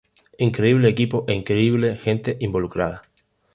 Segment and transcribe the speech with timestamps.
[0.47, 2.97] Increíble equipo e increíble gente involucrada.